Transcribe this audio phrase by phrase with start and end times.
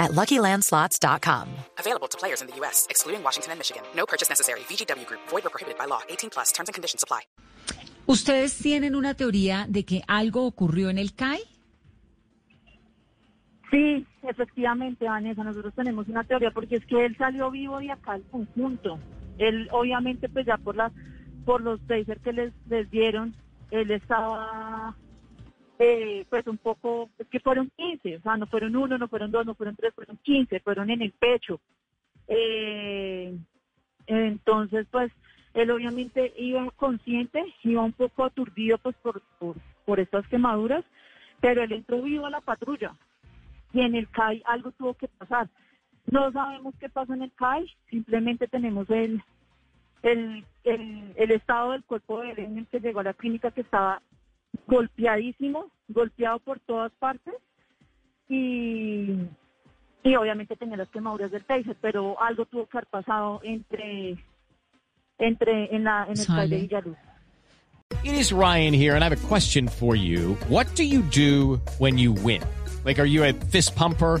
[0.00, 1.46] at LuckyLandSlots.com.
[1.78, 3.82] Available to players in the U.S., excluding Washington and Michigan.
[3.94, 4.60] No purchase necessary.
[4.60, 5.20] VGW Group.
[5.28, 6.00] Void or prohibited by law.
[6.08, 6.50] 18 plus.
[6.50, 7.20] Terms and conditions apply.
[8.06, 11.38] ¿Ustedes tienen una teoría de que algo ocurrió en el CAI?
[13.70, 18.12] Sí, efectivamente, Vanessa, nosotros tenemos una teoría porque es que él salió vivo de acá
[18.12, 18.98] al conjunto.
[19.38, 20.92] Él, obviamente, pues ya por las
[21.44, 23.34] por los tasers que les, les dieron,
[23.70, 24.96] él estaba
[25.82, 29.30] eh, pues un poco, es que fueron 15, o sea, no fueron uno, no fueron
[29.30, 31.58] dos, no fueron tres, fueron 15, fueron en el pecho.
[32.28, 33.34] Eh,
[34.06, 35.10] entonces, pues,
[35.54, 39.56] él obviamente iba consciente, iba un poco aturdido pues por, por,
[39.86, 40.84] por estas quemaduras,
[41.40, 42.94] pero él entró vivo a la patrulla
[43.72, 45.48] y en el CAI algo tuvo que pasar.
[46.10, 49.22] No sabemos qué pasó en el CAI, simplemente tenemos el,
[50.02, 53.50] el, el, el estado del cuerpo de él en el que llegó a la clínica
[53.50, 54.02] que estaba
[54.70, 57.34] golpeadísimo, golpeado por todas partes
[58.28, 59.16] y,
[60.04, 64.16] y obviamente tenía las quemaduras del taser, pero algo tuvo que haber pasado entre,
[65.18, 66.38] entre en, la, en el Sale.
[66.38, 66.96] CAI de Villaluz.
[68.04, 70.36] It is Ryan here, and I have a question for you.
[70.48, 72.40] What do you do when you win?
[72.84, 74.20] Like, are you a fist pumper?